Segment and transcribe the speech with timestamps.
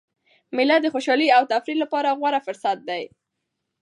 [0.55, 3.03] مېله د خوشحالۍ او تفریح له پاره غوره فرصت دئ.